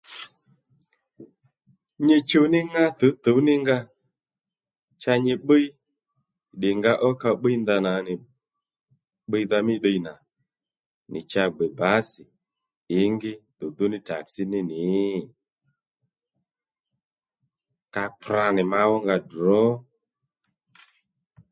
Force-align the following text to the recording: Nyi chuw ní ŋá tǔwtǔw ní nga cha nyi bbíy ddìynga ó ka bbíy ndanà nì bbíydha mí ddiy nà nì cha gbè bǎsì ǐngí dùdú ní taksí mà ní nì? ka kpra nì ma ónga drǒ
Nyi 2.05 2.17
chuw 2.29 2.45
ní 2.53 2.59
ŋá 2.73 2.83
tǔwtǔw 2.99 3.37
ní 3.47 3.53
nga 3.61 3.77
cha 5.01 5.13
nyi 5.25 5.33
bbíy 5.43 5.67
ddìynga 6.55 6.91
ó 7.07 7.09
ka 7.21 7.29
bbíy 7.39 7.57
ndanà 7.63 7.91
nì 8.07 8.13
bbíydha 9.27 9.57
mí 9.67 9.75
ddiy 9.79 9.99
nà 10.05 10.13
nì 11.11 11.19
cha 11.31 11.43
gbè 11.53 11.65
bǎsì 11.77 12.23
ǐngí 12.99 13.31
dùdú 13.57 13.83
ní 13.91 13.97
taksí 14.07 14.43
mà 14.43 14.49
ní 14.51 14.59
nì? 14.69 14.93
ka 17.93 18.03
kpra 18.19 18.45
nì 18.55 18.63
ma 18.71 18.81
ónga 18.95 19.15
drǒ 19.31 19.61